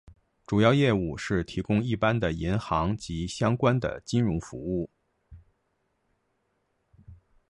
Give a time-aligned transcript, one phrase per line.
[0.47, 4.89] 主要业务是提供一般的银行及相关的金融服务。